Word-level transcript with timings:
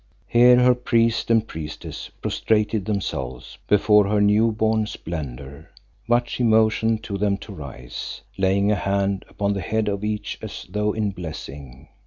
Here 0.27 0.57
her 0.57 0.73
priest 0.73 1.29
and 1.29 1.47
priestess 1.47 2.09
prostrated 2.23 2.85
themselves 2.85 3.59
before 3.67 4.07
her 4.07 4.19
new 4.19 4.51
born 4.51 4.87
splendour, 4.87 5.69
but 6.07 6.27
she 6.27 6.41
motioned 6.41 7.03
to 7.03 7.19
them 7.19 7.37
to 7.37 7.53
rise, 7.53 8.21
laying 8.35 8.71
a 8.71 8.75
hand 8.75 9.25
upon 9.29 9.53
the 9.53 9.61
head 9.61 9.87
of 9.87 10.03
each 10.03 10.39
as 10.41 10.65
though 10.67 10.91
in 10.93 11.11
blessing. 11.11 11.87